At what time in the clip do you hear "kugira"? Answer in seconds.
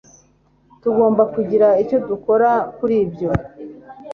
1.33-1.67